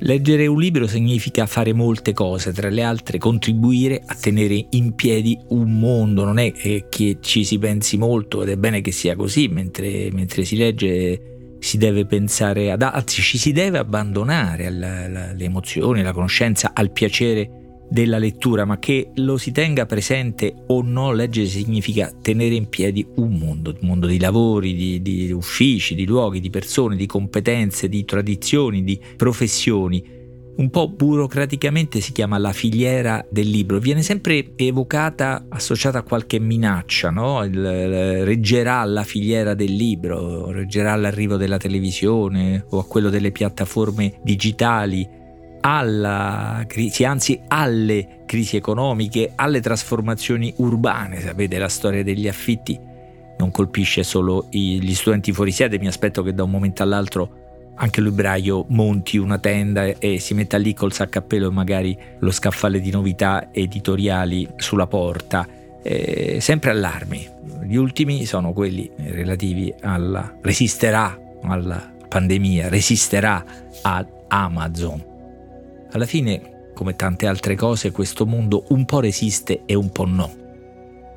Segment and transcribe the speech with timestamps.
[0.00, 5.36] Leggere un libro significa fare molte cose, tra le altre contribuire a tenere in piedi
[5.48, 9.48] un mondo, non è che ci si pensi molto ed è bene che sia così,
[9.48, 16.00] mentre, mentre si legge si deve pensare ad altri, ci si deve abbandonare alle emozioni,
[16.00, 17.57] alla conoscenza, al piacere
[17.88, 23.06] della lettura, ma che lo si tenga presente o no, leggere significa tenere in piedi
[23.16, 27.88] un mondo, un mondo di lavori, di, di uffici, di luoghi, di persone, di competenze,
[27.88, 30.16] di tradizioni, di professioni.
[30.58, 36.40] Un po' burocraticamente si chiama la filiera del libro, viene sempre evocata, associata a qualche
[36.40, 37.44] minaccia, no?
[37.44, 43.30] Il, il, reggerà la filiera del libro, reggerà l'arrivo della televisione o a quello delle
[43.30, 45.17] piattaforme digitali
[45.60, 51.20] alla crisi, anzi alle crisi economiche, alle trasformazioni urbane.
[51.20, 52.78] Sapete, la storia degli affitti
[53.38, 57.46] non colpisce solo gli studenti fuori sede, mi aspetto che da un momento all'altro
[57.80, 60.92] anche l'ubraio monti una tenda e si metta lì col
[61.26, 65.46] pelo e magari lo scaffale di novità editoriali sulla porta.
[65.80, 67.28] Eh, sempre allarmi.
[67.64, 73.44] Gli ultimi sono quelli relativi alla resisterà alla pandemia, resisterà
[73.82, 75.07] ad Amazon.
[75.90, 80.30] Alla fine, come tante altre cose, questo mondo un po' resiste e un po' no.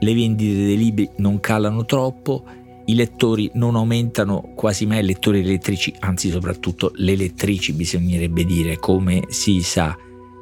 [0.00, 2.44] Le vendite dei libri non calano troppo,
[2.86, 9.24] i lettori non aumentano quasi mai, lettori elettrici, anzi soprattutto le lettrici bisognerebbe dire, come
[9.28, 9.96] si sa.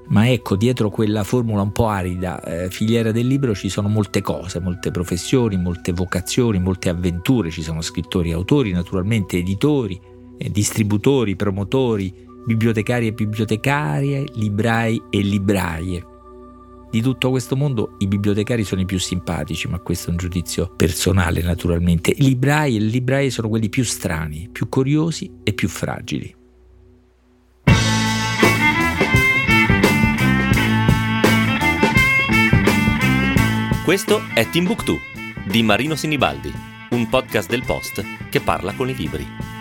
[0.09, 4.21] Ma ecco, dietro quella formula un po' arida, eh, filiera del libro, ci sono molte
[4.21, 10.01] cose, molte professioni, molte vocazioni, molte avventure, ci sono scrittori, autori, naturalmente editori,
[10.39, 16.07] eh, distributori, promotori, bibliotecari e bibliotecarie, librai e libraie.
[16.91, 20.75] Di tutto questo mondo i bibliotecari sono i più simpatici, ma questo è un giudizio
[20.77, 22.11] personale naturalmente.
[22.11, 26.35] I librai e le libraie sono quelli più strani, più curiosi e più fragili.
[33.85, 34.97] Questo è Timbuktu
[35.47, 36.53] di Marino Sinibaldi,
[36.91, 39.52] un podcast del Post che parla con i libri.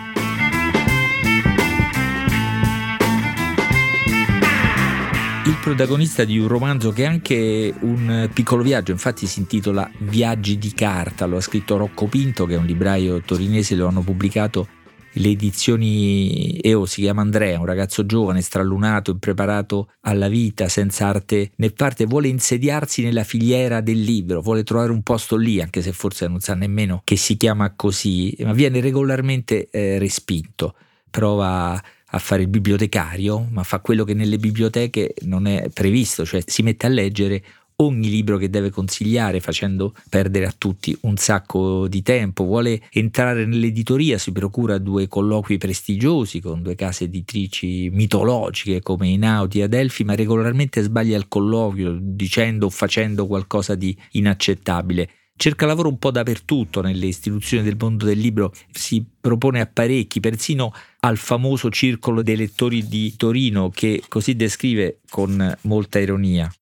[5.62, 10.72] Protagonista di un romanzo che è anche un piccolo viaggio, infatti si intitola Viaggi di
[10.74, 14.66] carta, lo ha scritto Rocco Pinto che è un libraio torinese, lo hanno pubblicato
[15.12, 21.52] le edizioni EO, si chiama Andrea, un ragazzo giovane, stralunato, impreparato alla vita, senza arte
[21.54, 25.92] né parte, vuole insediarsi nella filiera del libro, vuole trovare un posto lì, anche se
[25.92, 30.74] forse non sa nemmeno che si chiama così, ma viene regolarmente eh, respinto.
[31.12, 31.80] Prova
[32.14, 36.62] a fare il bibliotecario, ma fa quello che nelle biblioteche non è previsto, cioè si
[36.62, 37.42] mette a leggere
[37.76, 43.44] ogni libro che deve consigliare facendo perdere a tutti un sacco di tempo, vuole entrare
[43.44, 50.04] nell'editoria, si procura due colloqui prestigiosi con due case editrici mitologiche come Inaudi e Adelphi,
[50.04, 56.10] ma regolarmente sbaglia il colloquio dicendo o facendo qualcosa di inaccettabile cerca lavoro un po'
[56.10, 62.22] dappertutto nelle istituzioni del mondo del libro, si propone a parecchi, persino al famoso circolo
[62.22, 66.52] dei lettori di Torino che così descrive con molta ironia.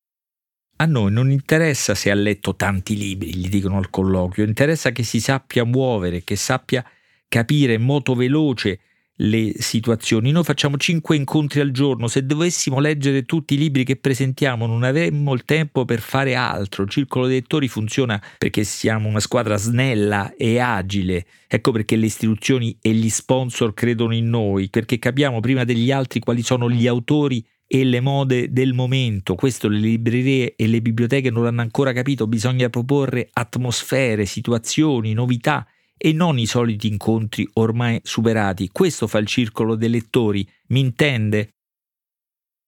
[0.76, 5.02] A noi non interessa se ha letto tanti libri, gli dicono al colloquio, interessa che
[5.02, 6.82] si sappia muovere, che sappia
[7.28, 8.80] capire in modo veloce
[9.22, 10.30] le situazioni.
[10.30, 14.82] Noi facciamo cinque incontri al giorno, se dovessimo leggere tutti i libri che presentiamo non
[14.82, 16.84] avremmo il tempo per fare altro.
[16.84, 21.26] Il circolo dei lettori funziona perché siamo una squadra snella e agile.
[21.46, 26.20] Ecco perché le istituzioni e gli sponsor credono in noi, perché capiamo prima degli altri
[26.20, 29.34] quali sono gli autori e le mode del momento.
[29.34, 35.66] Questo le librerie e le biblioteche non l'hanno ancora capito, bisogna proporre atmosfere, situazioni, novità
[36.02, 38.70] e non i soliti incontri ormai superati.
[38.72, 41.56] Questo fa il circolo dei lettori, mi intende?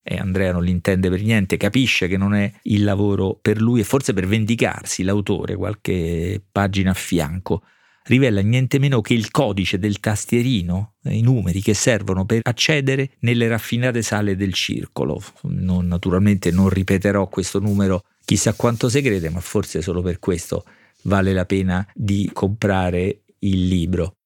[0.05, 3.85] E Andrea non l'intende per niente, capisce che non è il lavoro per lui e
[3.85, 7.63] forse per vendicarsi l'autore, qualche pagina a fianco,
[8.05, 13.49] rivela niente meno che il codice del tastierino, i numeri che servono per accedere nelle
[13.49, 15.23] raffinate sale del circolo.
[15.45, 20.65] Non, naturalmente non ripeterò questo numero chissà quanto segrete, ma forse solo per questo
[21.03, 24.17] vale la pena di comprare il libro.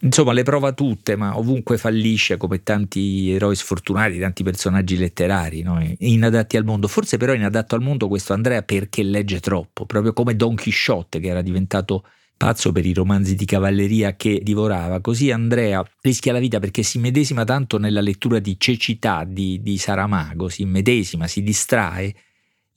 [0.00, 5.82] Insomma, le prova tutte, ma ovunque fallisce come tanti eroi sfortunati, tanti personaggi letterari, no?
[5.98, 6.88] inadatti al mondo.
[6.88, 11.28] Forse però inadatto al mondo questo Andrea perché legge troppo, proprio come Don Chisciotte che
[11.28, 12.04] era diventato
[12.36, 15.00] pazzo per i romanzi di cavalleria che divorava.
[15.00, 19.78] Così Andrea rischia la vita perché si medesima tanto nella lettura di cecità di, di
[19.78, 22.14] Saramago, si medesima, si distrae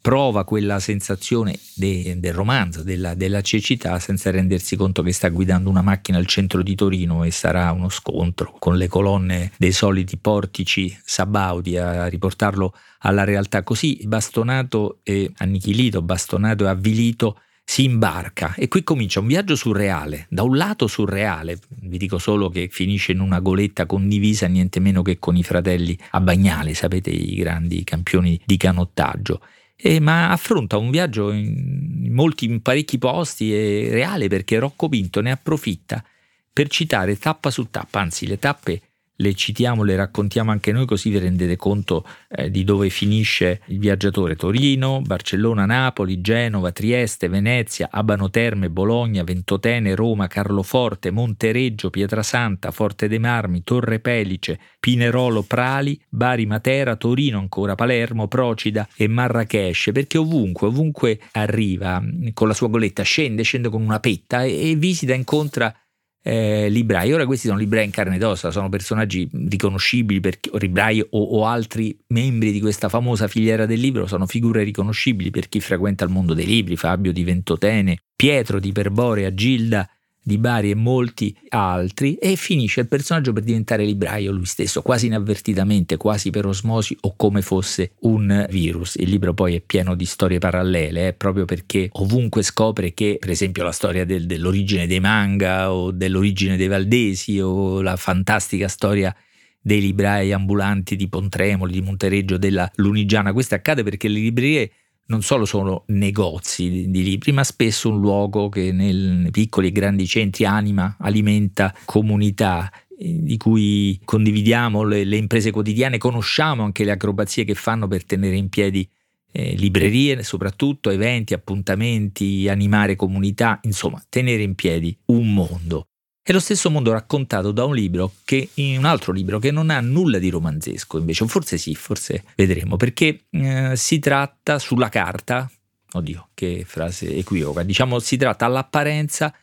[0.01, 5.69] prova quella sensazione de, del romanzo, della, della, cecità, senza rendersi conto che sta guidando
[5.69, 10.17] una macchina al centro di Torino e sarà uno scontro con le colonne dei soliti
[10.17, 13.63] portici sabaudi a riportarlo alla realtà.
[13.63, 17.39] Così bastonato e annichilito, bastonato e avvilito,
[17.69, 22.47] si imbarca e qui comincia un viaggio surreale, da un lato surreale, vi dico solo
[22.47, 27.09] che finisce in una goletta condivisa niente meno che con i fratelli a Bagnale, sapete
[27.09, 29.41] i grandi campioni di canottaggio,
[29.77, 35.21] eh, ma affronta un viaggio in, molti, in parecchi posti e reale perché Rocco Pinto
[35.21, 36.03] ne approfitta
[36.51, 38.81] per citare tappa su tappa, anzi le tappe
[39.17, 43.79] le citiamo, le raccontiamo anche noi così vi rendete conto eh, di dove finisce il
[43.79, 44.35] viaggiatore.
[44.35, 53.07] Torino, Barcellona, Napoli, Genova, Trieste, Venezia, Abano Terme, Bologna, Ventotene, Roma, Carloforte, Montereggio, Pietrasanta, Forte
[53.07, 60.17] dei Marmi, Torre Pelice, Pinerolo, Prali, Bari, Matera, Torino ancora, Palermo, Procida e Marrakesh, perché
[60.17, 62.03] ovunque, ovunque arriva
[62.33, 65.73] con la sua goletta, scende, scende con una petta e, e visita, incontra
[66.21, 67.13] eh, librai.
[67.13, 71.07] Ora questi sono librai in carne ed ossa, sono personaggi riconoscibili, perché, o librai o,
[71.09, 76.03] o, altri membri di questa famosa filiera del libro sono figure riconoscibili per chi frequenta
[76.03, 79.89] il mondo dei libri, Fabio di Ventotene, Pietro di Perborea, Gilda
[80.27, 85.05] di Bari e molti altri e finisce il personaggio per diventare libraio lui stesso, quasi
[85.05, 88.95] inavvertitamente, quasi per osmosi o come fosse un virus.
[88.95, 93.29] Il libro poi è pieno di storie parallele, eh, proprio perché ovunque scopre che, per
[93.29, 99.15] esempio, la storia del, dell'origine dei manga o dell'origine dei Valdesi o la fantastica storia
[99.61, 104.71] dei librai ambulanti di Pontremoli, di Montereggio, della Lunigiana, questo accade perché le librerie
[105.07, 110.05] non solo sono negozi di, libri, ma spesso un luogo che nei piccoli e grandi
[110.05, 116.91] centri anima, alimenta comunità eh, di cui condividiamo le, le, imprese quotidiane, conosciamo anche le
[116.91, 118.87] acrobazie che fanno per tenere in piedi
[119.31, 125.87] eh, librerie, soprattutto eventi, appuntamenti, animare comunità, insomma, tenere in piedi un mondo.
[126.27, 129.69] È lo stesso mondo raccontato da un libro che in un altro libro che non
[129.69, 135.49] ha nulla di romanzesco, invece, forse sì, forse vedremo, perché eh, si tratta sulla carta,
[135.93, 139.33] oddio, che frase equivoca, diciamo si tratta all'apparenza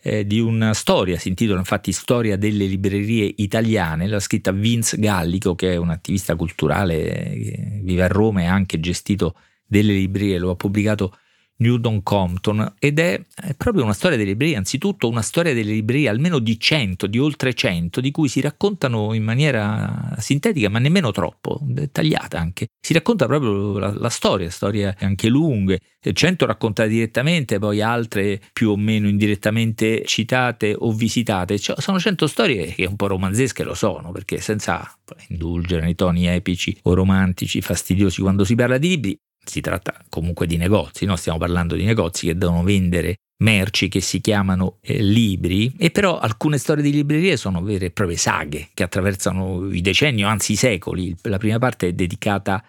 [0.00, 5.56] eh, di una storia, si intitola infatti Storia delle librerie italiane, l'ha scritta Vince Gallico,
[5.56, 9.34] che è un attivista culturale che vive a Roma e ha anche gestito
[9.66, 11.16] delle librerie, lo ha pubblicato
[11.62, 13.24] Newton Compton ed è,
[13.56, 17.54] proprio una storia delle librerie, anzitutto una storia delle librerie almeno di 100, di oltre
[17.54, 22.66] 100, di cui si raccontano in maniera sintetica ma nemmeno troppo, dettagliata anche.
[22.80, 25.78] Si racconta proprio la, la storia, storie anche lunghe,
[26.12, 31.58] 100 raccontate direttamente, poi altre più o meno indirettamente citate o visitate.
[31.58, 34.98] Cioè, sono 100 storie che un po' romanzesche lo sono, perché senza
[35.28, 40.46] indulgere nei toni epici o romantici fastidiosi quando si parla di libri, si tratta comunque
[40.46, 41.16] di negozi, no?
[41.16, 46.18] stiamo parlando di negozi che devono vendere merci che si chiamano eh, libri e però
[46.18, 50.56] alcune storie di librerie sono vere e proprie saghe che attraversano i decenni anzi i
[50.56, 51.14] secoli.
[51.22, 52.64] La prima parte è dedicata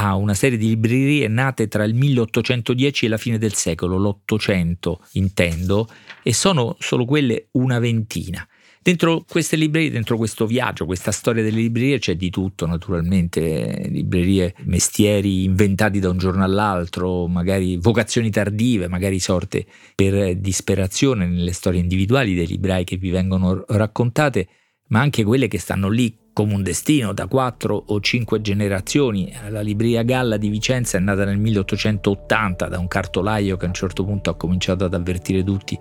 [0.00, 5.04] a una serie di librerie nate tra il 1810 e la fine del secolo, l'Ottocento
[5.12, 5.88] intendo,
[6.22, 8.46] e sono solo quelle una ventina.
[8.88, 14.54] Dentro queste librerie, dentro questo viaggio, questa storia delle librerie c'è di tutto naturalmente, librerie,
[14.60, 21.80] mestieri inventati da un giorno all'altro, magari vocazioni tardive, magari sorte per disperazione nelle storie
[21.80, 24.48] individuali dei librai che vi vengono raccontate,
[24.86, 29.30] ma anche quelle che stanno lì come un destino da quattro o cinque generazioni.
[29.50, 33.74] La libreria Galla di Vicenza è nata nel 1880 da un cartolaio che a un
[33.74, 35.78] certo punto ha cominciato ad avvertire tutti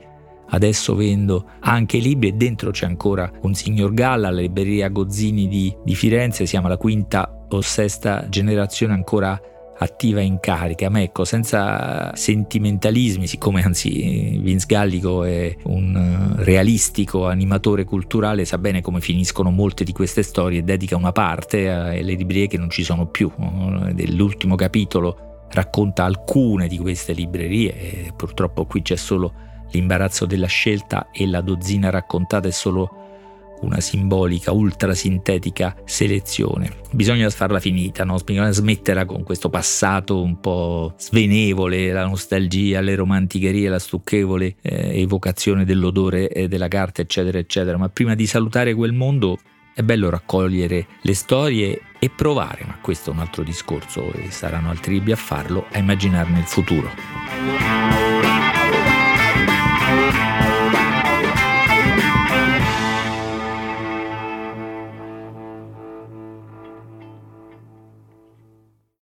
[0.49, 5.75] Adesso vendo anche libri e dentro c'è ancora un signor Galla, la libreria Gozzini di,
[5.83, 9.39] di Firenze, siamo alla quinta o sesta generazione ancora
[9.79, 17.83] attiva in carica, ma ecco, senza sentimentalismi, siccome anzi Vince Gallico è un realistico animatore
[17.83, 22.57] culturale, sa bene come finiscono molte di queste storie, dedica una parte alle librerie che
[22.57, 23.31] non ci sono più.
[23.37, 31.27] Nell'ultimo capitolo racconta alcune di queste librerie purtroppo qui c'è solo L'imbarazzo della scelta e
[31.27, 33.05] la dozzina raccontata è solo
[33.61, 36.71] una simbolica, ultrasintetica selezione.
[36.91, 38.17] Bisogna farla finita, no?
[38.23, 45.01] bisogna smetterla con questo passato un po' svenevole, la nostalgia, le romanticherie, la stucchevole eh,
[45.01, 47.77] evocazione dell'odore e della carta, eccetera, eccetera.
[47.77, 49.37] Ma prima di salutare quel mondo
[49.73, 54.69] è bello raccogliere le storie e provare, ma questo è un altro discorso e saranno
[54.69, 58.06] altri libri a farlo, a immaginarne il futuro.